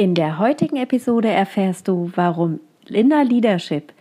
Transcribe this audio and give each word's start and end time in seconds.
In 0.00 0.14
der 0.14 0.38
heutigen 0.38 0.76
Episode 0.76 1.28
erfährst 1.28 1.86
du, 1.86 2.10
warum 2.14 2.60
Inner 2.88 3.22
Leadership 3.22 3.92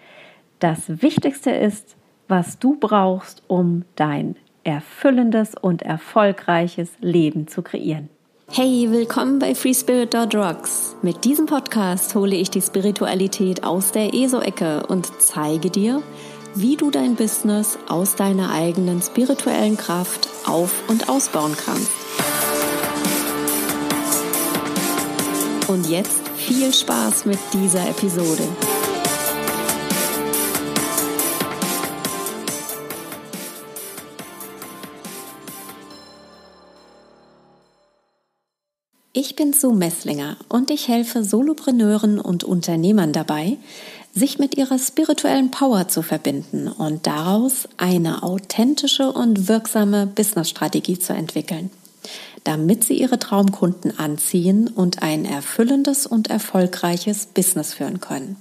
das 0.60 1.02
Wichtigste 1.02 1.52
ist, 1.52 1.98
was 2.30 2.58
du 2.58 2.78
brauchst, 2.80 3.44
um 3.48 3.84
dein 3.98 4.38
erfüllendes 4.64 5.56
und 5.56 5.82
erfolgreiches 5.82 6.92
Leben 7.02 7.50
zu 7.50 7.64
kreieren. 7.64 8.08
Hey, 8.50 8.88
willkommen 8.90 9.40
bei 9.40 9.54
FreeSpirit.rocks. 9.54 10.96
Mit 11.02 11.26
diesem 11.26 11.48
Podcast 11.48 12.16
hole 12.16 12.38
ich 12.38 12.50
die 12.50 12.62
Spiritualität 12.62 13.66
aus 13.66 13.92
der 13.92 14.14
ESO-Ecke 14.14 14.88
und 14.88 15.12
zeige 15.20 15.70
dir, 15.70 16.02
wie 16.56 16.78
du 16.78 16.92
dein 16.92 17.16
Business 17.16 17.78
aus 17.90 18.16
deiner 18.16 18.54
eigenen 18.54 19.02
spirituellen 19.02 19.76
Kraft 19.76 20.30
auf- 20.48 20.82
und 20.88 21.10
ausbauen 21.10 21.58
kannst. 21.66 21.92
Und 25.70 25.88
jetzt 25.88 26.28
viel 26.36 26.74
Spaß 26.74 27.26
mit 27.26 27.38
dieser 27.54 27.88
Episode. 27.88 28.42
Ich 39.14 39.36
bin 39.36 39.54
Sue 39.54 39.76
Messlinger 39.76 40.38
und 40.48 40.72
ich 40.72 40.88
helfe 40.88 41.24
Solopreneuren 41.24 42.20
und 42.20 42.44
Unternehmern 42.44 43.14
dabei, 43.14 43.58
sich 44.12 44.40
mit 44.40 44.58
ihrer 44.58 44.80
spirituellen 44.80 45.52
Power 45.52 45.88
zu 45.88 46.02
verbinden 46.02 46.68
und 46.68 47.06
daraus 47.06 47.70
eine 47.78 48.24
authentische 48.24 49.12
und 49.12 49.48
wirksame 49.48 50.08
Businessstrategie 50.08 50.98
zu 50.98 51.14
entwickeln 51.14 51.70
damit 52.44 52.84
sie 52.84 53.00
ihre 53.00 53.20
Traumkunden 53.20 53.98
anziehen 53.98 54.68
und 54.68 55.02
ein 55.02 55.26
erfüllendes 55.26 56.06
und 56.06 56.30
erfolgreiches 56.30 57.28
Business 57.28 57.74
führen 57.74 58.00
können. 58.00 58.38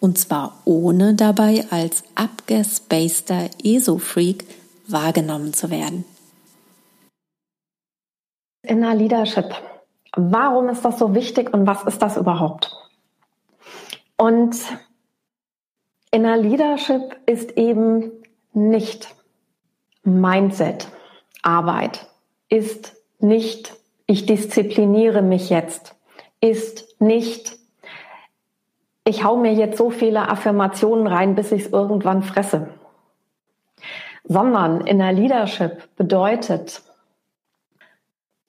Und 0.00 0.18
zwar 0.18 0.60
ohne 0.64 1.14
dabei 1.14 1.64
als 1.70 2.04
abgespaceter 2.14 3.50
ESO-Freak 3.62 4.44
wahrgenommen 4.86 5.52
zu 5.52 5.70
werden. 5.70 6.04
Inner 8.62 8.94
Leadership. 8.94 9.54
Warum 10.16 10.68
ist 10.68 10.84
das 10.84 10.98
so 10.98 11.14
wichtig 11.14 11.52
und 11.52 11.66
was 11.66 11.82
ist 11.84 12.00
das 12.00 12.16
überhaupt? 12.16 12.72
Und 14.16 14.56
Inner 16.10 16.36
Leadership 16.36 17.16
ist 17.26 17.52
eben 17.56 18.10
nicht 18.52 19.14
Mindset, 20.02 20.88
Arbeit, 21.42 22.08
ist 22.48 22.95
nicht, 23.18 23.74
ich 24.06 24.26
diszipliniere 24.26 25.22
mich 25.22 25.50
jetzt, 25.50 25.94
ist 26.40 27.00
nicht, 27.00 27.56
ich 29.04 29.24
hau 29.24 29.36
mir 29.36 29.52
jetzt 29.52 29.78
so 29.78 29.90
viele 29.90 30.28
Affirmationen 30.28 31.06
rein, 31.06 31.34
bis 31.34 31.52
ich 31.52 31.66
es 31.66 31.72
irgendwann 31.72 32.22
fresse. 32.22 32.68
Sondern 34.24 34.80
in 34.86 34.98
der 34.98 35.12
Leadership 35.12 35.88
bedeutet, 35.96 36.82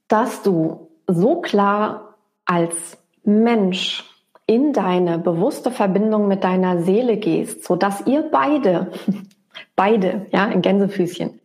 dass 0.07 0.41
du 0.41 0.89
so 1.07 1.41
klar 1.41 2.15
als 2.45 2.97
Mensch 3.23 4.03
in 4.45 4.71
deine 4.71 5.19
bewusste 5.19 5.71
Verbindung 5.71 6.27
mit 6.27 6.43
deiner 6.43 6.81
Seele 6.81 7.17
gehst, 7.17 7.65
so 7.65 7.75
dass 7.75 8.07
ihr 8.07 8.23
beide, 8.31 8.91
beide, 9.75 10.25
ja, 10.31 10.45
in 10.45 10.61
Gänsefüßchen, 10.61 11.36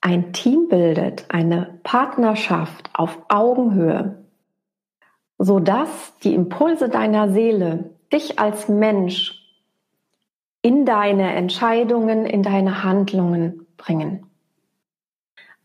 ein 0.00 0.32
Team 0.32 0.68
bildet, 0.68 1.26
eine 1.28 1.78
Partnerschaft 1.82 2.90
auf 2.94 3.18
Augenhöhe, 3.28 4.24
so 5.38 5.60
dass 5.60 6.16
die 6.22 6.34
Impulse 6.34 6.88
deiner 6.88 7.30
Seele 7.30 7.90
dich 8.12 8.38
als 8.38 8.68
Mensch 8.68 9.36
in 10.62 10.84
deine 10.84 11.34
Entscheidungen, 11.34 12.26
in 12.26 12.42
deine 12.42 12.84
Handlungen 12.84 13.66
bringen. 13.76 14.26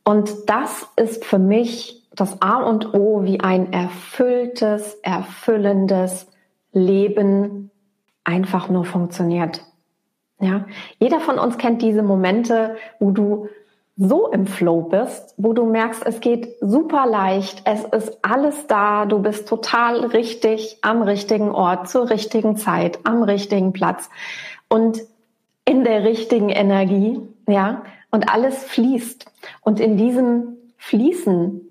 Und 0.04 0.50
das 0.50 0.88
ist 0.96 1.26
für 1.26 1.40
mich 1.40 2.08
das 2.14 2.42
A 2.42 2.62
und 2.62 2.94
O, 2.94 3.24
wie 3.24 3.42
ein 3.42 3.74
erfülltes, 3.74 4.94
erfüllendes 5.02 6.28
Leben 6.72 7.72
einfach 8.24 8.70
nur 8.70 8.86
funktioniert. 8.86 9.66
Ja, 10.40 10.66
jeder 11.00 11.20
von 11.20 11.40
uns 11.40 11.58
kennt 11.58 11.82
diese 11.82 12.04
Momente, 12.04 12.76
wo 13.00 13.12
du 13.12 13.48
so 13.98 14.28
im 14.28 14.46
Flow 14.46 14.82
bist, 14.82 15.34
wo 15.38 15.54
du 15.54 15.66
merkst, 15.66 16.06
es 16.06 16.20
geht 16.20 16.56
super 16.60 17.06
leicht, 17.06 17.62
es 17.66 17.84
ist 17.86 18.20
alles 18.22 18.68
da, 18.68 19.06
du 19.06 19.20
bist 19.20 19.48
total 19.48 20.06
richtig 20.06 20.80
am 20.82 21.02
richtigen 21.02 21.50
Ort, 21.50 21.88
zur 21.88 22.10
richtigen 22.10 22.58
Zeit, 22.58 23.00
am 23.06 23.24
richtigen 23.24 23.72
Platz 23.72 24.10
und 24.68 25.02
in 25.64 25.84
der 25.84 26.04
richtigen 26.04 26.50
Energie, 26.50 27.22
ja, 27.48 27.84
und 28.12 28.30
alles 28.34 28.64
fließt. 28.64 29.26
Und 29.62 29.80
in 29.80 29.98
diesem 29.98 30.58
Fließen 30.78 31.62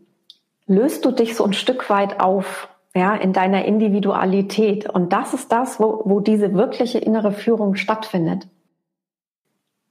löst 0.66 1.04
du 1.04 1.10
dich 1.10 1.36
so 1.36 1.44
ein 1.44 1.52
Stück 1.52 1.88
weit 1.90 2.20
auf, 2.20 2.68
ja, 2.94 3.14
in 3.14 3.32
deiner 3.32 3.64
Individualität. 3.64 4.88
Und 4.88 5.12
das 5.12 5.34
ist 5.34 5.52
das, 5.52 5.78
wo, 5.78 6.02
wo 6.04 6.20
diese 6.20 6.54
wirkliche 6.54 6.98
innere 6.98 7.32
Führung 7.32 7.76
stattfindet. 7.76 8.46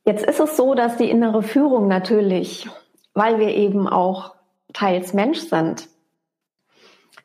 Jetzt 0.06 0.26
ist 0.26 0.40
es 0.40 0.58
so, 0.58 0.74
dass 0.74 0.98
die 0.98 1.10
innere 1.10 1.44
Führung 1.44 1.88
natürlich, 1.88 2.70
weil 3.14 3.40
wir 3.40 3.50
eben 3.50 3.88
auch 3.88 4.36
teils 4.74 5.14
Mensch 5.14 5.40
sind, 5.40 5.88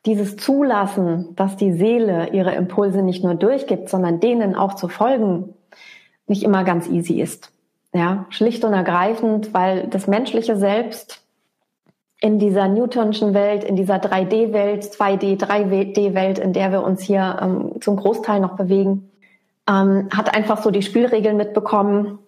dieses 0.07 0.37
Zulassen, 0.37 1.35
dass 1.35 1.57
die 1.57 1.73
Seele 1.73 2.31
ihre 2.31 2.55
Impulse 2.55 3.03
nicht 3.03 3.25
nur 3.25 3.35
durchgibt, 3.35 3.89
sondern 3.89 4.21
denen 4.21 4.55
auch 4.55 4.75
zu 4.75 4.89
folgen, 4.89 5.55
nicht 6.27 6.45
immer 6.45 6.65
ganz 6.65 6.89
easy 6.89 7.21
ist. 7.21 7.53
Ja, 7.93 8.27
schlicht 8.29 8.65
und 8.65 8.75
ergreifend, 8.75 9.55
weil 9.55 9.87
das 9.89 10.07
menschliche 10.07 10.57
Selbst 10.57 11.23
in 12.21 12.39
dieser 12.39 12.69
Newtonschen 12.69 13.33
Welt, 13.33 13.65
in 13.65 13.77
dieser 13.77 13.97
3D-Welt, 13.97 14.85
2D, 14.85 15.39
3D-Welt, 15.39 16.39
in 16.39 16.53
der 16.53 16.73
wir 16.73 16.83
uns 16.83 17.03
hier 17.03 17.39
ähm, 17.41 17.81
zum 17.81 17.97
Großteil 17.97 18.41
noch 18.41 18.57
bewegen, 18.57 19.11
ähm, 19.69 20.09
hat 20.15 20.35
einfach 20.35 20.63
so 20.63 20.71
die 20.71 20.83
Spielregeln 20.83 21.37
mitbekommen, 21.37 22.19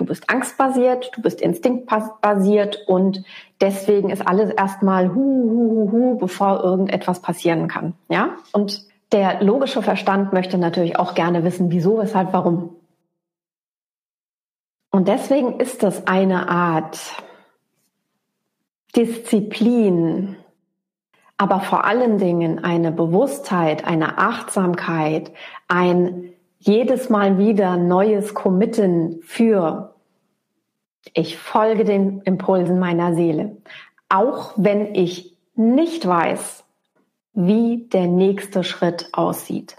Du 0.00 0.06
bist 0.06 0.30
angstbasiert, 0.30 1.10
du 1.14 1.20
bist 1.20 1.42
instinktbasiert 1.42 2.88
und 2.88 3.22
deswegen 3.60 4.08
ist 4.08 4.26
alles 4.26 4.48
erstmal 4.50 5.14
hu, 5.14 5.20
hu, 5.20 5.70
hu, 5.70 5.92
hu, 5.92 6.16
bevor 6.16 6.64
irgendetwas 6.64 7.20
passieren 7.20 7.68
kann. 7.68 7.92
Ja? 8.08 8.36
Und 8.52 8.86
der 9.12 9.44
logische 9.44 9.82
Verstand 9.82 10.32
möchte 10.32 10.56
natürlich 10.56 10.98
auch 10.98 11.12
gerne 11.12 11.44
wissen, 11.44 11.70
wieso, 11.70 11.98
weshalb, 11.98 12.32
warum. 12.32 12.76
Und 14.90 15.06
deswegen 15.06 15.60
ist 15.60 15.82
das 15.82 16.06
eine 16.06 16.48
Art 16.48 16.98
Disziplin, 18.96 20.36
aber 21.36 21.60
vor 21.60 21.84
allen 21.84 22.16
Dingen 22.16 22.64
eine 22.64 22.90
Bewusstheit, 22.90 23.84
eine 23.86 24.16
Achtsamkeit, 24.16 25.30
ein 25.68 26.32
jedes 26.60 27.08
Mal 27.08 27.38
wieder 27.38 27.76
neues 27.76 28.34
Committen 28.34 29.20
für 29.22 29.89
ich 31.14 31.38
folge 31.38 31.84
den 31.84 32.20
Impulsen 32.22 32.78
meiner 32.78 33.14
Seele, 33.14 33.56
auch 34.08 34.52
wenn 34.56 34.94
ich 34.94 35.36
nicht 35.54 36.06
weiß, 36.06 36.64
wie 37.32 37.88
der 37.88 38.06
nächste 38.06 38.64
Schritt 38.64 39.08
aussieht. 39.12 39.76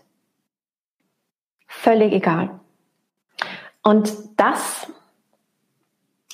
Völlig 1.68 2.14
egal. 2.14 2.60
Und 3.84 4.14
das 4.38 4.92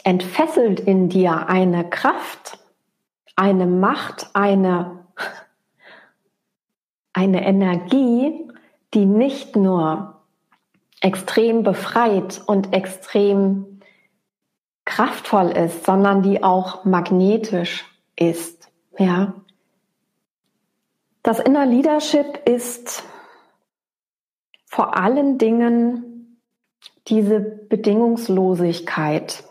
entfesselt 0.03 0.79
in 0.79 1.09
dir 1.09 1.47
eine 1.47 1.89
Kraft, 1.89 2.59
eine 3.35 3.65
Macht, 3.65 4.29
eine, 4.33 5.05
eine 7.13 7.45
Energie, 7.45 8.49
die 8.93 9.05
nicht 9.05 9.55
nur 9.55 10.21
extrem 11.01 11.63
befreit 11.63 12.41
und 12.45 12.73
extrem 12.73 13.76
kraftvoll 14.87 15.51
ist, 15.51 15.85
sondern 15.85 16.23
die 16.23 16.43
auch 16.43 16.85
magnetisch 16.85 17.85
ist. 18.15 18.69
Ja. 18.97 19.33
Das 21.21 21.39
Inner 21.39 21.65
Leadership 21.65 22.47
ist 22.47 23.03
vor 24.65 24.97
allen 24.97 25.37
Dingen 25.37 26.39
diese 27.07 27.39
Bedingungslosigkeit. 27.39 29.43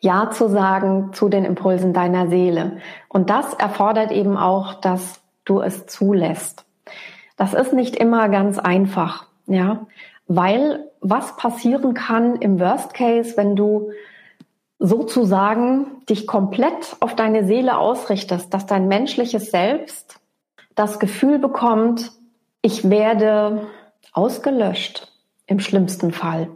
Ja 0.00 0.30
zu 0.30 0.48
sagen 0.48 1.12
zu 1.12 1.28
den 1.28 1.44
Impulsen 1.44 1.94
deiner 1.94 2.28
Seele. 2.28 2.78
Und 3.08 3.30
das 3.30 3.54
erfordert 3.54 4.10
eben 4.10 4.36
auch, 4.36 4.74
dass 4.74 5.20
du 5.44 5.60
es 5.60 5.86
zulässt. 5.86 6.64
Das 7.36 7.54
ist 7.54 7.72
nicht 7.72 7.96
immer 7.96 8.28
ganz 8.28 8.58
einfach. 8.58 9.26
Ja, 9.46 9.86
weil 10.26 10.91
was 11.02 11.36
passieren 11.36 11.94
kann 11.94 12.36
im 12.36 12.60
Worst 12.60 12.94
Case, 12.94 13.36
wenn 13.36 13.56
du 13.56 13.90
sozusagen 14.78 16.04
dich 16.08 16.26
komplett 16.26 16.96
auf 17.00 17.14
deine 17.14 17.44
Seele 17.44 17.76
ausrichtest, 17.76 18.54
dass 18.54 18.66
dein 18.66 18.88
menschliches 18.88 19.50
Selbst 19.50 20.20
das 20.74 20.98
Gefühl 20.98 21.38
bekommt, 21.38 22.12
ich 22.62 22.88
werde 22.88 23.66
ausgelöscht 24.12 25.12
im 25.46 25.60
schlimmsten 25.60 26.12
Fall. 26.12 26.48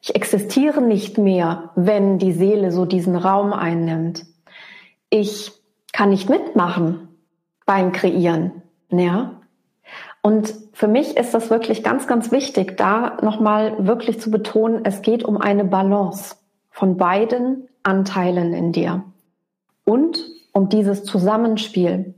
Ich 0.00 0.14
existiere 0.14 0.80
nicht 0.80 1.18
mehr, 1.18 1.70
wenn 1.76 2.18
die 2.18 2.32
Seele 2.32 2.72
so 2.72 2.84
diesen 2.84 3.16
Raum 3.16 3.52
einnimmt. 3.52 4.24
Ich 5.10 5.52
kann 5.92 6.10
nicht 6.10 6.28
mitmachen 6.28 7.08
beim 7.66 7.92
Kreieren. 7.92 8.62
Ja? 8.90 9.41
Und 10.22 10.54
für 10.72 10.86
mich 10.86 11.16
ist 11.16 11.34
das 11.34 11.50
wirklich 11.50 11.82
ganz, 11.82 12.06
ganz 12.06 12.30
wichtig, 12.30 12.76
da 12.76 13.18
nochmal 13.22 13.86
wirklich 13.86 14.20
zu 14.20 14.30
betonen, 14.30 14.84
es 14.84 15.02
geht 15.02 15.24
um 15.24 15.36
eine 15.36 15.64
Balance 15.64 16.36
von 16.70 16.96
beiden 16.96 17.68
Anteilen 17.82 18.54
in 18.54 18.70
dir 18.70 19.02
und 19.84 20.24
um 20.52 20.68
dieses 20.68 21.04
Zusammenspiel. 21.04 22.14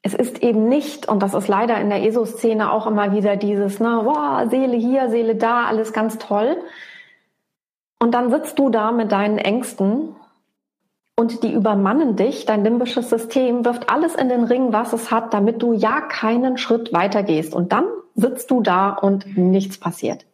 Es 0.00 0.14
ist 0.14 0.42
eben 0.42 0.68
nicht, 0.68 1.08
und 1.08 1.22
das 1.22 1.34
ist 1.34 1.48
leider 1.48 1.78
in 1.80 1.90
der 1.90 2.02
ESO-Szene 2.04 2.72
auch 2.72 2.86
immer 2.86 3.12
wieder 3.12 3.36
dieses, 3.36 3.78
ne, 3.78 4.00
wow, 4.04 4.48
Seele 4.48 4.76
hier, 4.76 5.10
Seele 5.10 5.34
da, 5.34 5.64
alles 5.64 5.92
ganz 5.92 6.16
toll. 6.18 6.56
Und 7.98 8.14
dann 8.14 8.30
sitzt 8.30 8.58
du 8.58 8.70
da 8.70 8.92
mit 8.92 9.12
deinen 9.12 9.38
Ängsten 9.38 10.14
und 11.16 11.42
die 11.42 11.52
übermannen 11.52 12.14
dich. 12.14 12.44
Dein 12.44 12.62
limbisches 12.62 13.08
System 13.08 13.64
wirft 13.64 13.90
alles 13.90 14.14
in 14.14 14.28
den 14.28 14.44
Ring, 14.44 14.72
was 14.72 14.92
es 14.92 15.10
hat, 15.10 15.32
damit 15.32 15.62
du 15.62 15.72
ja 15.72 16.02
keinen 16.02 16.58
Schritt 16.58 16.92
weiter 16.92 17.22
gehst. 17.22 17.54
Und 17.54 17.72
dann 17.72 17.86
sitzt 18.14 18.50
du 18.50 18.60
da 18.60 18.90
und 18.90 19.36
nichts 19.36 19.78
passiert. 19.78 20.26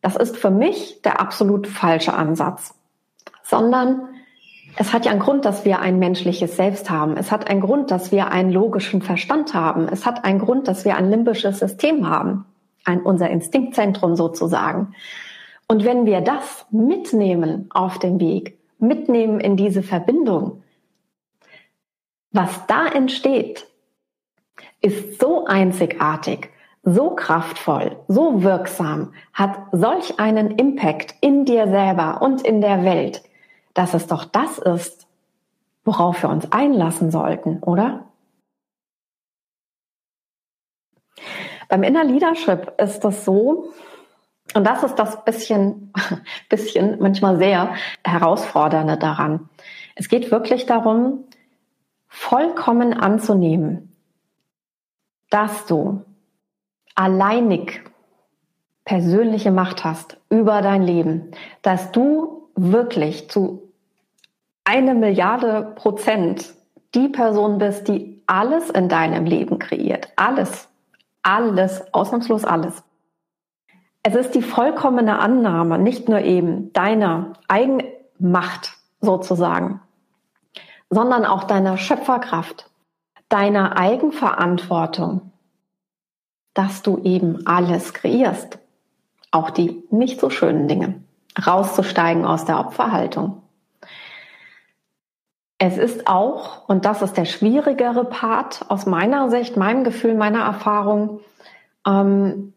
Das 0.00 0.16
ist 0.16 0.36
für 0.36 0.50
mich 0.50 1.02
der 1.02 1.20
absolut 1.20 1.66
falsche 1.66 2.14
Ansatz. 2.14 2.74
Sondern 3.42 4.08
es 4.78 4.92
hat 4.92 5.04
ja 5.04 5.10
einen 5.10 5.20
Grund, 5.20 5.44
dass 5.44 5.64
wir 5.64 5.80
ein 5.80 5.98
menschliches 5.98 6.56
Selbst 6.56 6.90
haben. 6.90 7.16
Es 7.16 7.30
hat 7.30 7.48
einen 7.48 7.60
Grund, 7.60 7.90
dass 7.90 8.12
wir 8.12 8.30
einen 8.30 8.50
logischen 8.50 9.02
Verstand 9.02 9.52
haben. 9.52 9.88
Es 9.88 10.06
hat 10.06 10.24
einen 10.24 10.38
Grund, 10.38 10.68
dass 10.68 10.84
wir 10.84 10.96
ein 10.96 11.10
limbisches 11.10 11.58
System 11.58 12.08
haben. 12.08 12.46
Ein, 12.84 13.02
unser 13.02 13.28
Instinktzentrum 13.28 14.16
sozusagen. 14.16 14.94
Und 15.68 15.84
wenn 15.84 16.06
wir 16.06 16.20
das 16.20 16.66
mitnehmen 16.70 17.68
auf 17.70 17.98
dem 17.98 18.20
Weg, 18.20 18.56
mitnehmen 18.78 19.40
in 19.40 19.56
diese 19.56 19.82
Verbindung. 19.82 20.62
Was 22.30 22.66
da 22.66 22.86
entsteht, 22.86 23.66
ist 24.80 25.20
so 25.20 25.46
einzigartig, 25.46 26.50
so 26.82 27.10
kraftvoll, 27.10 27.96
so 28.08 28.42
wirksam, 28.42 29.12
hat 29.32 29.58
solch 29.72 30.20
einen 30.20 30.52
Impact 30.52 31.14
in 31.20 31.44
dir 31.44 31.68
selber 31.68 32.22
und 32.22 32.42
in 32.42 32.60
der 32.60 32.84
Welt, 32.84 33.22
dass 33.74 33.94
es 33.94 34.06
doch 34.06 34.24
das 34.24 34.58
ist, 34.58 35.06
worauf 35.84 36.22
wir 36.22 36.30
uns 36.30 36.50
einlassen 36.52 37.10
sollten, 37.10 37.62
oder? 37.62 38.04
Beim 41.68 41.82
Inner 41.82 42.04
Leadership 42.04 42.72
ist 42.78 43.00
das 43.00 43.24
so, 43.24 43.72
und 44.54 44.64
das 44.64 44.82
ist 44.82 44.96
das 44.96 45.24
bisschen, 45.24 45.92
bisschen, 46.48 46.98
manchmal 47.00 47.38
sehr 47.38 47.74
herausfordernde 48.04 48.96
daran. 48.96 49.48
Es 49.94 50.08
geht 50.08 50.30
wirklich 50.30 50.66
darum, 50.66 51.24
vollkommen 52.08 52.94
anzunehmen, 52.94 53.94
dass 55.30 55.66
du 55.66 56.04
alleinig 56.94 57.82
persönliche 58.84 59.50
Macht 59.50 59.84
hast 59.84 60.16
über 60.30 60.62
dein 60.62 60.82
Leben, 60.82 61.32
dass 61.62 61.92
du 61.92 62.48
wirklich 62.54 63.28
zu 63.28 63.72
eine 64.64 64.94
Milliarde 64.94 65.72
Prozent 65.74 66.54
die 66.94 67.08
Person 67.08 67.58
bist, 67.58 67.88
die 67.88 68.22
alles 68.26 68.70
in 68.70 68.88
deinem 68.88 69.24
Leben 69.24 69.58
kreiert. 69.58 70.08
Alles. 70.16 70.68
Alles. 71.22 71.92
Ausnahmslos 71.92 72.44
alles. 72.44 72.82
Es 74.08 74.14
ist 74.14 74.36
die 74.36 74.42
vollkommene 74.42 75.18
Annahme, 75.18 75.80
nicht 75.80 76.08
nur 76.08 76.20
eben 76.20 76.72
deiner 76.72 77.32
Eigenmacht 77.48 78.74
sozusagen, 79.00 79.80
sondern 80.88 81.24
auch 81.24 81.42
deiner 81.42 81.76
Schöpferkraft, 81.76 82.70
deiner 83.28 83.76
Eigenverantwortung, 83.76 85.32
dass 86.54 86.82
du 86.82 86.98
eben 87.02 87.48
alles 87.48 87.94
kreierst, 87.94 88.60
auch 89.32 89.50
die 89.50 89.82
nicht 89.90 90.20
so 90.20 90.30
schönen 90.30 90.68
Dinge, 90.68 91.02
rauszusteigen 91.44 92.24
aus 92.24 92.44
der 92.44 92.60
Opferhaltung. 92.60 93.42
Es 95.58 95.78
ist 95.78 96.06
auch, 96.06 96.68
und 96.68 96.84
das 96.84 97.02
ist 97.02 97.16
der 97.16 97.24
schwierigere 97.24 98.04
Part 98.04 98.66
aus 98.68 98.86
meiner 98.86 99.30
Sicht, 99.30 99.56
meinem 99.56 99.82
Gefühl, 99.82 100.14
meiner 100.14 100.44
Erfahrung, 100.44 101.22
ähm, 101.84 102.52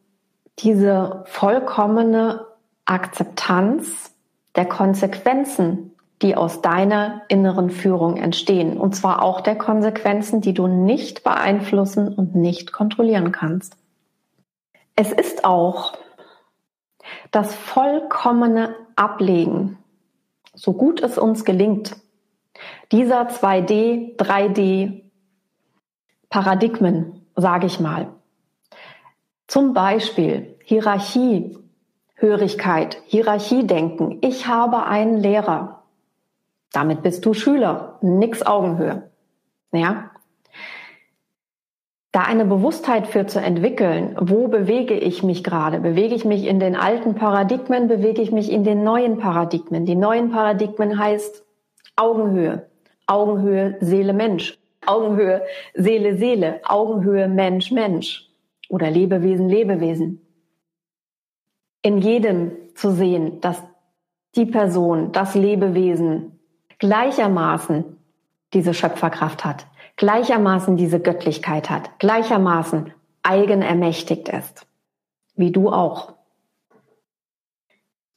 diese 0.64 1.24
vollkommene 1.26 2.46
Akzeptanz 2.86 4.14
der 4.56 4.66
Konsequenzen, 4.66 5.96
die 6.22 6.36
aus 6.36 6.62
deiner 6.62 7.22
inneren 7.30 7.70
Führung 7.70 8.18
entstehen. 8.18 8.78
Und 8.78 8.96
zwar 8.96 9.22
auch 9.22 9.42
der 9.42 9.58
Konsequenzen, 9.58 10.42
die 10.42 10.54
du 10.54 10.68
nicht 10.68 11.24
beeinflussen 11.24 12.14
und 12.14 12.36
nicht 12.36 12.74
kontrollieren 12.74 13.32
kannst. 13.32 13.78
Es 14.96 15.12
ist 15.14 15.46
auch 15.46 15.94
das 17.32 17.56
vollkommene 17.56 18.76
Ablegen, 18.96 19.78
so 20.54 20.74
gut 20.74 21.02
es 21.02 21.18
uns 21.18 21.46
gelingt, 21.46 21.96
dieser 22.92 23.30
2D, 23.30 24.18
3D 24.18 25.04
Paradigmen, 26.30 27.26
sage 27.36 27.68
ich 27.68 27.80
mal, 27.80 28.10
zum 29.50 29.74
Beispiel 29.74 30.56
Hierarchie, 30.64 31.58
Hörigkeit, 32.14 33.02
Hierarchiedenken. 33.08 34.20
Ich 34.22 34.48
habe 34.48 34.86
einen 34.86 35.18
Lehrer. 35.18 35.84
Damit 36.72 37.02
bist 37.02 37.26
du 37.26 37.34
Schüler, 37.34 37.98
nix 38.02 38.46
Augenhöhe. 38.46 39.10
Ja? 39.72 40.12
Da 42.12 42.22
eine 42.22 42.46
Bewusstheit 42.46 43.08
für 43.08 43.26
zu 43.26 43.42
entwickeln, 43.42 44.16
wo 44.20 44.48
bewege 44.48 44.94
ich 44.94 45.24
mich 45.24 45.44
gerade? 45.44 45.80
Bewege 45.80 46.14
ich 46.14 46.26
mich 46.26 46.46
in 46.46 46.60
den 46.60 46.76
alten 46.76 47.16
Paradigmen? 47.16 47.88
Bewege 47.88 48.22
ich 48.22 48.32
mich 48.32 48.52
in 48.52 48.64
den 48.64 48.84
neuen 48.84 49.18
Paradigmen? 49.18 49.86
Die 49.86 49.96
neuen 49.96 50.30
Paradigmen 50.30 51.00
heißt 51.00 51.44
Augenhöhe. 51.96 52.68
Augenhöhe 53.08 53.78
Seele 53.80 54.14
Mensch. 54.14 54.60
Augenhöhe 54.86 55.42
Seele 55.74 56.18
Seele. 56.18 56.62
Augenhöhe 56.66 57.28
Mensch 57.28 57.72
Mensch 57.72 58.29
oder 58.70 58.90
Lebewesen, 58.90 59.50
Lebewesen. 59.50 60.22
In 61.82 61.98
jedem 61.98 62.52
zu 62.76 62.92
sehen, 62.92 63.42
dass 63.42 63.62
die 64.36 64.46
Person, 64.46 65.12
das 65.12 65.36
Lebewesen 65.36 66.40
gleichermaßen 66.78 67.98
diese 68.54 68.74
Schöpferkraft 68.74 69.44
hat, 69.44 69.68
gleichermaßen 69.98 70.78
diese 70.78 71.00
Göttlichkeit 71.00 71.70
hat, 71.70 72.00
gleichermaßen 72.00 72.94
eigenermächtigt 73.24 74.30
ist, 74.30 74.66
wie 75.36 75.52
du 75.52 75.70
auch. 75.70 76.14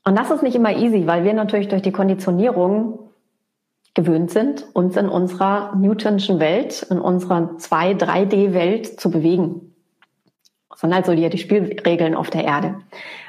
Und 0.04 0.18
das 0.18 0.30
ist 0.30 0.42
nicht 0.42 0.54
immer 0.54 0.76
easy, 0.76 1.06
weil 1.06 1.24
wir 1.24 1.32
natürlich 1.32 1.68
durch 1.68 1.82
die 1.82 1.92
Konditionierung 1.92 3.10
gewöhnt 3.94 4.30
sind, 4.30 4.66
uns 4.74 4.96
in 4.96 5.08
unserer 5.08 5.74
Newtonschen 5.76 6.40
Welt, 6.40 6.82
in 6.90 6.98
unserer 6.98 7.56
2, 7.58 7.92
3D-Welt 7.92 9.00
zu 9.00 9.10
bewegen 9.10 9.71
sondern 10.76 10.96
halt 10.96 11.06
so 11.06 11.14
die, 11.14 11.28
die 11.28 11.38
Spielregeln 11.38 12.14
auf 12.14 12.30
der 12.30 12.44
Erde. 12.44 12.76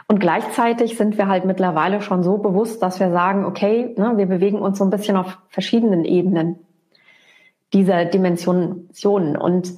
Und 0.08 0.20
gleichzeitig 0.20 0.98
sind 0.98 1.18
wir 1.18 1.28
halt 1.28 1.46
mittlerweile 1.46 2.02
schon 2.02 2.24
so 2.24 2.38
bewusst, 2.38 2.84
dass 2.84 3.00
wir 3.00 3.12
sagen, 3.12 3.46
okay, 3.46 3.94
ne, 3.98 4.14
wir 4.16 4.26
bewegen 4.26 4.60
uns 4.60 4.78
so 4.78 4.84
ein 4.84 4.90
bisschen 4.90 5.18
auf 5.18 5.38
verschiedenen 5.50 6.06
Ebenen 6.06 6.60
dieser 7.74 8.06
Dimensionen 8.06 9.38
und 9.38 9.74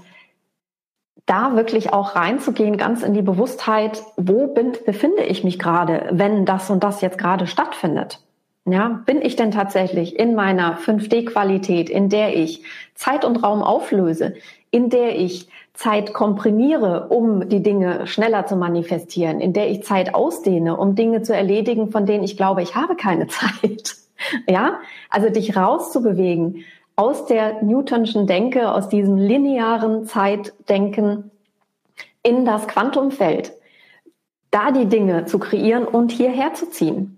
da 1.26 1.56
wirklich 1.56 1.92
auch 1.92 2.16
reinzugehen, 2.16 2.78
ganz 2.78 3.02
in 3.02 3.14
die 3.14 3.22
Bewusstheit, 3.22 4.04
wo 4.16 4.48
bin, 4.48 4.74
befinde 4.86 5.24
ich 5.24 5.44
mich 5.44 5.58
gerade, 5.58 6.08
wenn 6.12 6.46
das 6.46 6.70
und 6.70 6.84
das 6.84 7.02
jetzt 7.02 7.18
gerade 7.18 7.48
stattfindet. 7.48 8.20
Ja, 8.68 9.02
bin 9.06 9.22
ich 9.22 9.36
denn 9.36 9.52
tatsächlich 9.52 10.18
in 10.18 10.34
meiner 10.34 10.78
5D-Qualität, 10.80 11.90
in 11.90 12.10
der 12.10 12.36
ich 12.36 12.64
Zeit 12.96 13.24
und 13.24 13.44
Raum 13.44 13.62
auflöse, 13.62 14.36
in 14.75 14.89
der 14.89 15.17
ich 15.17 15.48
Zeit 15.74 16.13
komprimiere, 16.13 17.08
um 17.08 17.48
die 17.48 17.63
Dinge 17.63 18.08
schneller 18.08 18.46
zu 18.46 18.58
manifestieren, 18.58 19.39
in 19.39 19.53
der 19.53 19.70
ich 19.70 19.84
Zeit 19.84 20.13
ausdehne, 20.13 20.75
um 20.75 20.96
Dinge 20.96 21.22
zu 21.22 21.34
erledigen, 21.34 21.91
von 21.91 22.05
denen 22.05 22.25
ich 22.25 22.36
glaube, 22.36 22.62
ich 22.62 22.75
habe 22.75 22.98
keine 22.98 23.27
Zeit. 23.29 23.96
Ja, 24.50 24.82
also 25.10 25.29
dich 25.29 25.55
rauszubewegen 25.55 26.65
aus 26.98 27.25
der 27.25 27.63
Newtonschen 27.63 28.27
Denke, 28.27 28.70
aus 28.70 28.89
diesem 28.89 29.15
linearen 29.15 30.08
Zeitdenken 30.08 31.32
in 32.22 32.44
das 32.44 32.67
Quantumfeld, 32.67 33.53
da 34.51 34.72
die 34.72 34.88
Dinge 34.88 35.24
zu 35.24 35.39
kreieren 35.39 35.86
und 35.86 36.12
hierher 36.12 36.53
zu 36.53 36.70
ziehen. 36.70 37.17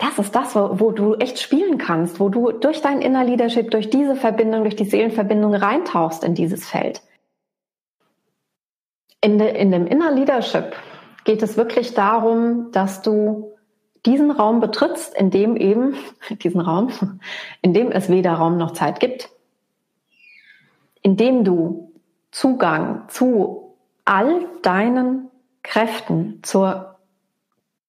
Das 0.00 0.18
ist 0.18 0.34
das, 0.34 0.56
wo, 0.56 0.80
wo, 0.80 0.90
du 0.92 1.14
echt 1.16 1.38
spielen 1.38 1.76
kannst, 1.76 2.20
wo 2.20 2.30
du 2.30 2.52
durch 2.52 2.80
dein 2.80 3.02
Inner 3.02 3.22
Leadership, 3.22 3.70
durch 3.70 3.90
diese 3.90 4.16
Verbindung, 4.16 4.62
durch 4.62 4.74
die 4.74 4.86
Seelenverbindung 4.86 5.54
reintauchst 5.54 6.24
in 6.24 6.34
dieses 6.34 6.66
Feld. 6.66 7.02
In, 9.20 9.38
de, 9.38 9.54
in 9.60 9.70
dem 9.70 9.86
Inner 9.86 10.10
Leadership 10.10 10.74
geht 11.24 11.42
es 11.42 11.58
wirklich 11.58 11.92
darum, 11.92 12.72
dass 12.72 13.02
du 13.02 13.52
diesen 14.06 14.30
Raum 14.30 14.60
betrittst, 14.60 15.14
in 15.14 15.30
dem 15.30 15.54
eben, 15.56 15.94
diesen 16.42 16.62
Raum, 16.62 16.88
in 17.62 17.74
dem 17.74 17.92
es 17.92 18.08
weder 18.08 18.32
Raum 18.32 18.56
noch 18.56 18.70
Zeit 18.70 19.00
gibt, 19.00 19.28
in 21.02 21.18
dem 21.18 21.44
du 21.44 21.92
Zugang 22.30 23.08
zu 23.08 23.76
all 24.06 24.46
deinen 24.62 25.30
Kräften, 25.62 26.40
zur 26.42 26.96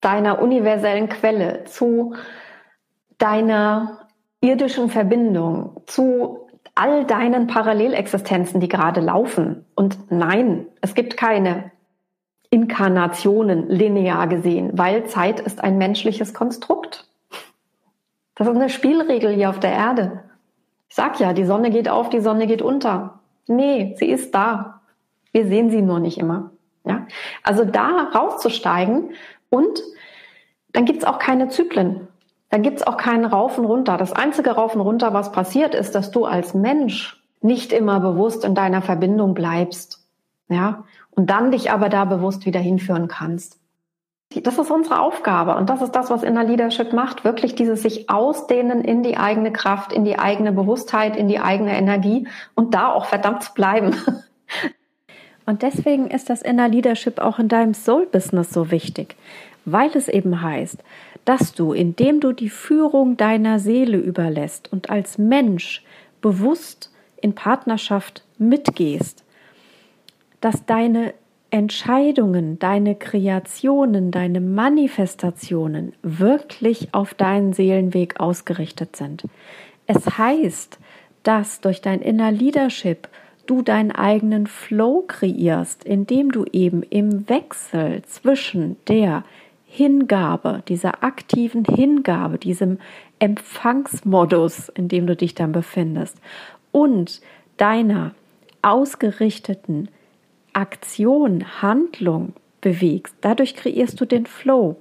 deiner 0.02 0.42
universellen 0.42 1.10
Quelle, 1.10 1.64
zu 1.66 2.16
deiner 3.18 4.08
irdischen 4.42 4.90
Verbindung, 4.90 5.82
zu 5.86 6.48
all 6.76 7.06
deinen 7.06 7.48
Parallelexistenzen, 7.48 8.60
die 8.60 8.68
gerade 8.68 9.02
laufen. 9.02 9.66
Und 9.76 10.12
nein, 10.12 10.66
es 10.82 10.96
gibt 10.96 11.18
keine 11.18 11.72
Inkarnationen 12.50 13.70
linear 13.70 14.28
gesehen, 14.28 14.72
weil 14.74 15.06
Zeit 15.06 15.40
ist 15.40 15.64
ein 15.64 15.78
menschliches 15.78 16.34
Konstrukt. 16.34 17.08
Das 18.36 18.48
ist 18.48 18.56
eine 18.56 18.70
Spielregel 18.70 19.34
hier 19.34 19.50
auf 19.50 19.60
der 19.60 19.72
Erde. 19.72 20.24
Ich 20.90 20.96
sag 20.96 21.20
ja, 21.20 21.34
die 21.34 21.46
Sonne 21.46 21.70
geht 21.70 21.88
auf, 21.88 22.10
die 22.10 22.20
Sonne 22.20 22.48
geht 22.48 22.62
unter. 22.62 23.20
Nee, 23.48 23.96
sie 23.98 24.08
ist 24.08 24.34
da. 24.34 24.82
Wir 25.32 25.46
sehen 25.46 25.70
sie 25.70 25.82
nur 25.82 26.00
nicht 26.00 26.18
immer. 26.18 26.52
Ja? 26.84 27.08
Also 27.44 27.64
da 27.64 28.10
rauszusteigen 28.14 29.12
und 29.52 29.84
dann 30.74 30.86
gibt's 30.86 31.06
auch 31.06 31.20
keine 31.20 31.50
Zyklen. 31.50 32.08
Dann 32.50 32.64
gibt's 32.64 32.84
auch 32.84 32.98
keinen 32.98 33.26
Rauf 33.26 33.58
und 33.58 33.66
runter. 33.66 33.98
Das 33.98 34.14
einzige 34.14 34.52
Rauf 34.52 34.76
und 34.76 34.82
runter, 34.82 35.14
was 35.14 35.32
passiert, 35.32 35.76
ist, 35.76 35.94
dass 35.94 36.12
du 36.12 36.26
als 36.26 36.54
Mensch 36.54 37.22
nicht 37.42 37.72
immer 37.72 38.00
bewusst 38.00 38.44
in 38.44 38.56
deiner 38.56 38.82
Verbindung 38.82 39.34
bleibst. 39.34 40.06
Ja, 40.50 40.84
und 41.12 41.30
dann 41.30 41.52
dich 41.52 41.72
aber 41.72 41.90
da 41.90 42.06
bewusst 42.06 42.46
wieder 42.46 42.60
hinführen 42.60 43.08
kannst. 43.08 43.60
Das 44.44 44.58
ist 44.58 44.72
unsere 44.72 45.02
Aufgabe 45.02 45.58
und 45.58 45.70
das 45.70 45.82
ist 45.82 45.92
das, 45.92 46.10
was 46.10 46.24
Inner 46.24 46.46
Leadership 46.46 46.94
macht, 46.94 47.26
wirklich 47.26 47.54
dieses 47.54 47.82
sich 47.82 48.10
ausdehnen 48.10 48.82
in 48.82 49.04
die 49.04 49.18
eigene 49.18 49.52
Kraft, 49.52 49.92
in 49.92 50.06
die 50.06 50.20
eigene 50.20 50.54
Bewusstheit, 50.54 51.18
in 51.18 51.28
die 51.28 51.40
eigene 51.40 51.78
Energie 51.78 52.28
und 52.56 52.74
da 52.74 52.94
auch 52.94 53.06
verdammt 53.06 53.54
bleiben. 53.56 53.94
Und 55.46 55.64
deswegen 55.64 56.10
ist 56.10 56.30
das 56.30 56.42
Inner 56.42 56.68
Leadership 56.68 57.20
auch 57.20 57.40
in 57.40 57.48
deinem 57.48 57.74
Soul-Business 57.74 58.52
so 58.52 58.72
wichtig, 58.72 59.16
weil 59.66 59.90
es 59.96 60.08
eben 60.08 60.42
heißt, 60.42 60.84
dass 61.26 61.54
du, 61.54 61.74
indem 61.74 62.20
du 62.20 62.32
die 62.32 62.50
Führung 62.50 63.18
deiner 63.18 63.60
Seele 63.60 63.98
überlässt 63.98 64.72
und 64.72 64.90
als 64.90 65.18
Mensch 65.18 65.84
bewusst 66.22 66.92
in 67.22 67.36
Partnerschaft 67.36 68.24
mitgehst, 68.38 69.24
dass 70.40 70.66
deine 70.66 71.14
Entscheidungen, 71.52 72.58
deine 72.60 72.96
Kreationen, 72.96 74.12
deine 74.12 74.40
Manifestationen 74.40 75.94
wirklich 76.02 76.94
auf 76.94 77.14
deinen 77.14 77.54
Seelenweg 77.54 78.20
ausgerichtet 78.20 78.96
sind. 78.96 79.26
Es 79.86 80.18
heißt, 80.18 80.80
dass 81.24 81.60
durch 81.60 81.82
dein 81.82 82.02
Inner 82.02 82.32
Leadership 82.32 83.10
du 83.46 83.62
deinen 83.62 83.92
eigenen 83.92 84.48
Flow 84.48 85.04
kreierst, 85.08 85.84
indem 85.84 86.32
du 86.32 86.46
eben 86.52 86.84
im 86.84 87.28
Wechsel 87.30 88.02
zwischen 88.04 88.78
der 88.88 89.24
Hingabe, 89.66 90.64
dieser 90.68 91.04
aktiven 91.04 91.64
Hingabe, 91.64 92.38
diesem 92.38 92.80
Empfangsmodus, 93.20 94.70
in 94.70 94.88
dem 94.88 95.08
du 95.08 95.16
dich 95.16 95.34
dann 95.34 95.52
befindest, 95.52 96.18
und 96.72 97.22
deiner 97.58 98.14
ausgerichteten 98.62 99.90
Aktion, 100.54 101.62
Handlung 101.62 102.34
bewegst. 102.60 103.16
Dadurch 103.22 103.56
kreierst 103.56 104.00
du 104.02 104.06
den 104.06 104.26
Flow. 104.26 104.76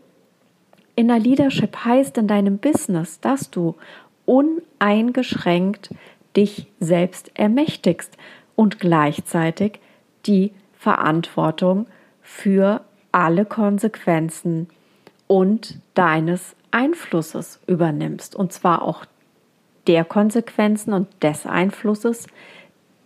Inner 0.97 1.19
Leadership 1.19 1.85
heißt 1.85 2.19
in 2.19 2.27
deinem 2.27 2.59
Business, 2.59 3.21
dass 3.21 3.51
du 3.51 3.77
uneingeschränkt 4.27 5.91
dich 6.37 6.67
selbst 6.79 7.31
ermächtigst 7.35 8.17
und 8.61 8.79
gleichzeitig 8.79 9.81
die 10.27 10.53
Verantwortung 10.75 11.87
für 12.21 12.83
alle 13.11 13.47
Konsequenzen 13.47 14.69
und 15.27 15.81
deines 15.95 16.55
Einflusses 16.71 17.59
übernimmst. 17.67 18.37
Und 18.37 18.53
zwar 18.53 18.83
auch 18.83 19.07
der 19.87 20.05
Konsequenzen 20.05 20.93
und 20.93 21.09
des 21.23 21.47
Einflusses, 21.47 22.27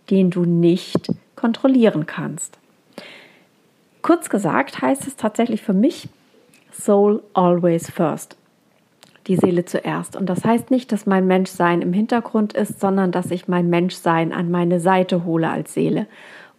den 0.09 0.29
du 0.29 0.43
nicht 0.43 1.07
kontrollieren 1.37 2.05
kannst. 2.05 2.59
Kurz 4.01 4.27
gesagt 4.27 4.81
heißt 4.81 5.07
es 5.07 5.15
tatsächlich 5.15 5.61
für 5.61 5.71
mich 5.71 6.09
Soul 6.73 7.23
always 7.33 7.89
first. 7.89 8.35
Die 9.27 9.35
Seele 9.35 9.65
zuerst. 9.65 10.15
Und 10.15 10.27
das 10.27 10.45
heißt 10.45 10.69
nicht, 10.71 10.91
dass 10.91 11.05
mein 11.05 11.25
Menschsein 11.25 11.81
im 11.81 11.93
Hintergrund 11.93 12.53
ist, 12.53 12.79
sondern 12.79 13.11
dass 13.11 13.31
ich 13.31 13.47
mein 13.47 13.69
Menschsein 13.69 14.31
an 14.31 14.51
meine 14.51 14.79
Seite 14.79 15.25
hole 15.25 15.49
als 15.49 15.73
Seele, 15.73 16.07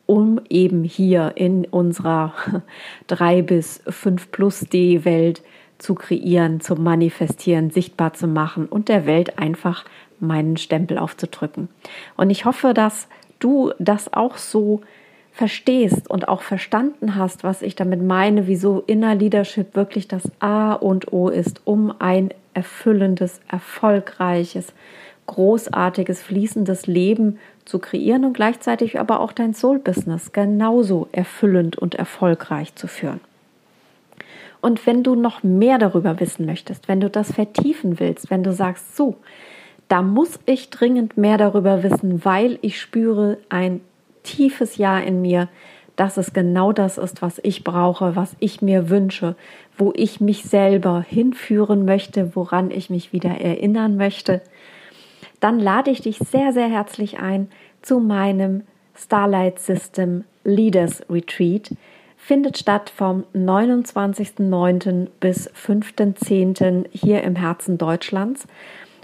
um 0.07 0.41
eben 0.49 0.83
hier 0.83 1.33
in 1.37 1.65
unserer 1.65 2.35
3 3.07 3.43
bis 3.43 3.83
5 3.89 4.33
plus 4.33 4.61
D 4.61 5.05
Welt 5.05 5.43
zu 5.79 5.95
kreieren, 5.95 6.61
zu 6.61 6.75
manifestieren, 6.75 7.71
sichtbar 7.71 8.15
zu 8.15 8.27
machen 8.27 8.67
und 8.67 8.89
der 8.89 9.07
Welt 9.07 9.39
einfach 9.39 9.85
meinen 10.21 10.57
Stempel 10.57 10.99
aufzudrücken. 10.99 11.69
Und 12.17 12.31
ich 12.31 12.45
hoffe, 12.45 12.73
dass 12.75 13.09
du 13.39 13.73
das 13.79 14.13
auch 14.13 14.37
so 14.37 14.81
verstehst 15.33 16.09
und 16.09 16.29
auch 16.29 16.41
verstanden 16.41 17.15
hast, 17.15 17.45
was 17.45 17.61
ich 17.61 17.75
damit 17.75 18.03
meine, 18.03 18.47
wieso 18.47 18.83
Inner 18.87 19.15
Leadership 19.15 19.77
wirklich 19.77 20.09
das 20.09 20.23
A 20.41 20.73
und 20.73 21.13
O 21.13 21.29
ist, 21.29 21.61
um 21.67 21.93
ein 21.99 22.31
erfüllendes, 22.57 23.41
erfolgreiches, 23.49 24.73
großartiges, 25.27 26.23
fließendes 26.23 26.87
Leben 26.87 27.39
zu 27.65 27.79
kreieren 27.79 28.25
und 28.25 28.33
gleichzeitig 28.33 28.99
aber 28.99 29.21
auch 29.21 29.33
dein 29.33 29.55
Soul-Business 29.55 30.33
genauso 30.33 31.09
erfüllend 31.13 31.77
und 31.77 31.97
erfolgreich 31.97 32.75
zu 32.75 32.87
führen. 32.87 33.21
Und 34.63 34.87
wenn 34.87 35.03
du 35.03 35.15
noch 35.15 35.43
mehr 35.43 35.79
darüber 35.79 36.19
wissen 36.19 36.47
möchtest, 36.47 36.89
wenn 36.89 37.01
du 37.01 37.11
das 37.11 37.33
vertiefen 37.33 38.01
willst, 38.01 38.31
wenn 38.31 38.43
du 38.43 38.53
sagst, 38.53 38.97
so, 38.97 39.17
da 39.89 40.03
muss 40.03 40.41
ich 40.47 40.71
dringend 40.71 41.17
mehr 41.17 41.39
darüber 41.39 41.83
wissen, 41.83 42.25
weil 42.25 42.59
ich 42.63 42.81
spüre 42.81 43.39
ein 43.49 43.81
tiefes 44.23 44.77
Ja 44.77 44.99
in 44.99 45.21
mir, 45.21 45.49
dass 45.97 46.17
es 46.17 46.33
genau 46.33 46.73
das 46.73 46.99
ist, 46.99 47.23
was 47.23 47.41
ich 47.43 47.65
brauche, 47.65 48.17
was 48.17 48.37
ich 48.39 48.63
mir 48.63 48.91
wünsche, 48.91 49.35
wo 49.79 49.93
ich 49.95 50.21
mich 50.21 50.45
selber 50.45 51.05
hinführen 51.07 51.85
möchte, 51.85 52.35
woran 52.35 52.71
ich 52.71 52.91
mich 52.91 53.13
wieder 53.13 53.31
erinnern 53.31 53.97
möchte, 53.97 54.41
dann 55.41 55.61
lade 55.61 55.91
ich 55.91 56.01
dich 56.01 56.19
sehr, 56.19 56.53
sehr 56.53 56.69
herzlich 56.69 57.19
ein 57.19 57.49
zu 57.83 58.01
meinem 58.01 58.63
Starlight 58.95 59.59
System 59.59 60.25
Leaders 60.45 61.03
Retreat. 61.11 61.75
Findet 62.17 62.59
statt 62.59 62.91
vom 62.91 63.25
29.09. 63.35 65.09
bis 65.21 65.51
5.10. 65.51 66.87
hier 66.91 67.23
im 67.23 67.37
Herzen 67.37 67.79
Deutschlands 67.79 68.47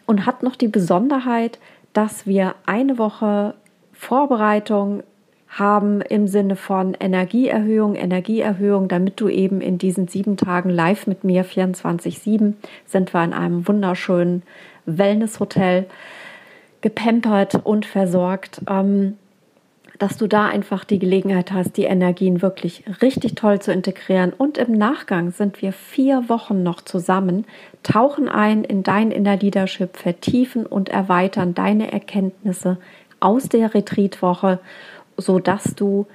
und 0.06 0.26
hat 0.26 0.42
noch 0.42 0.56
die 0.56 0.68
Besonderheit, 0.68 1.58
dass 1.92 2.26
wir 2.26 2.54
eine 2.66 2.98
Woche 2.98 3.54
Vorbereitung 3.92 5.02
haben 5.52 6.00
im 6.00 6.26
Sinne 6.26 6.56
von 6.56 6.94
Energieerhöhung, 6.98 7.94
Energieerhöhung, 7.94 8.88
damit 8.88 9.20
du 9.20 9.28
eben 9.28 9.60
in 9.60 9.76
diesen 9.76 10.08
sieben 10.08 10.36
Tagen 10.36 10.70
live 10.70 11.06
mit 11.06 11.24
mir 11.24 11.44
24-7 11.44 12.54
sind 12.86 13.12
wir 13.12 13.22
in 13.22 13.34
einem 13.34 13.68
wunderschönen 13.68 14.42
Wellnesshotel 14.86 15.86
gepampert 16.80 17.60
und 17.64 17.84
versorgt. 17.84 18.62
Ähm, 18.68 19.18
dass 20.02 20.16
du 20.16 20.26
da 20.26 20.48
einfach 20.48 20.82
die 20.82 20.98
Gelegenheit 20.98 21.52
hast, 21.52 21.76
die 21.76 21.84
Energien 21.84 22.42
wirklich 22.42 22.82
richtig 23.02 23.36
toll 23.36 23.60
zu 23.60 23.72
integrieren. 23.72 24.32
Und 24.32 24.58
im 24.58 24.72
Nachgang 24.72 25.30
sind 25.30 25.62
wir 25.62 25.72
vier 25.72 26.28
Wochen 26.28 26.64
noch 26.64 26.80
zusammen, 26.80 27.44
tauchen 27.84 28.28
ein 28.28 28.64
in 28.64 28.82
dein 28.82 29.12
Inner 29.12 29.36
Leadership, 29.36 29.96
vertiefen 29.96 30.66
und 30.66 30.88
erweitern 30.88 31.54
deine 31.54 31.92
Erkenntnisse 31.92 32.78
aus 33.20 33.48
der 33.48 33.74
Retreatwoche, 33.74 34.58
sodass 35.16 35.74
du 35.74 36.06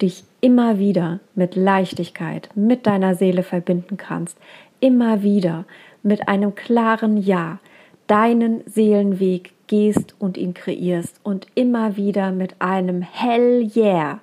dich 0.00 0.24
immer 0.40 0.78
wieder 0.78 1.20
mit 1.34 1.56
Leichtigkeit, 1.56 2.50
mit 2.54 2.86
deiner 2.86 3.14
Seele 3.14 3.42
verbinden 3.42 3.96
kannst, 3.96 4.36
immer 4.80 5.22
wieder 5.22 5.64
mit 6.02 6.28
einem 6.28 6.54
klaren 6.54 7.16
Ja, 7.16 7.58
deinen 8.06 8.62
Seelenweg 8.66 9.52
gehst 9.66 10.14
und 10.18 10.36
ihn 10.36 10.54
kreierst 10.54 11.18
und 11.22 11.46
immer 11.54 11.96
wieder 11.96 12.30
mit 12.30 12.56
einem 12.60 13.02
Hell 13.02 13.70
yeah 13.74 14.20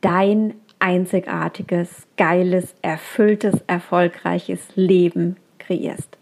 dein 0.00 0.54
einzigartiges, 0.78 2.06
geiles, 2.16 2.74
erfülltes, 2.82 3.54
erfolgreiches 3.66 4.60
Leben 4.76 5.36
kreierst. 5.58 6.16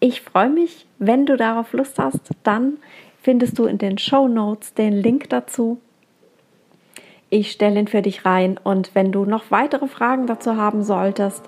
Ich 0.00 0.20
freue 0.20 0.50
mich, 0.50 0.86
wenn 0.98 1.26
du 1.26 1.36
darauf 1.36 1.72
Lust 1.72 1.98
hast, 1.98 2.30
dann 2.42 2.78
findest 3.22 3.58
du 3.58 3.64
in 3.64 3.78
den 3.78 3.98
Show 3.98 4.28
Notes 4.28 4.74
den 4.74 4.92
Link 4.92 5.30
dazu. 5.30 5.80
Ich 7.30 7.50
stelle 7.52 7.80
ihn 7.80 7.88
für 7.88 8.02
dich 8.02 8.26
rein 8.26 8.60
und 8.62 8.94
wenn 8.94 9.10
du 9.12 9.24
noch 9.24 9.44
weitere 9.50 9.86
Fragen 9.86 10.26
dazu 10.26 10.56
haben 10.56 10.82
solltest, 10.82 11.44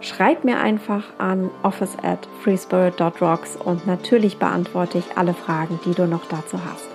schreib 0.00 0.44
mir 0.44 0.60
einfach 0.60 1.04
an 1.18 1.50
office 1.62 1.96
at 2.02 2.28
freespirit.rocks 2.42 3.56
und 3.56 3.86
natürlich 3.86 4.36
beantworte 4.36 4.98
ich 4.98 5.16
alle 5.16 5.34
Fragen, 5.34 5.80
die 5.84 5.94
du 5.94 6.06
noch 6.06 6.26
dazu 6.26 6.58
hast. 6.64 6.86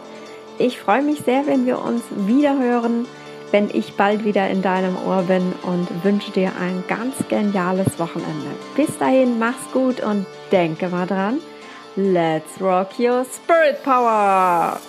Ich 0.59 0.79
freue 0.79 1.01
mich 1.01 1.19
sehr, 1.19 1.45
wenn 1.47 1.65
wir 1.65 1.83
uns 1.83 2.03
wieder 2.25 2.57
hören, 2.57 3.05
wenn 3.51 3.69
ich 3.73 3.97
bald 3.97 4.23
wieder 4.23 4.49
in 4.49 4.61
deinem 4.61 4.95
Ohr 5.05 5.23
bin 5.23 5.51
und 5.63 6.05
wünsche 6.05 6.31
dir 6.31 6.51
ein 6.59 6.83
ganz 6.87 7.15
geniales 7.27 7.99
Wochenende. 7.99 8.47
Bis 8.75 8.97
dahin, 8.97 9.39
mach's 9.39 9.71
gut 9.73 10.01
und 10.01 10.25
denke 10.51 10.87
mal 10.87 11.05
dran, 11.05 11.39
let's 11.97 12.59
rock 12.59 12.99
your 12.99 13.23
spirit 13.25 13.83
power! 13.83 14.79